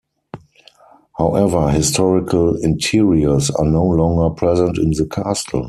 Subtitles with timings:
[1.19, 5.59] However, historical interiors are no longer present in the castle.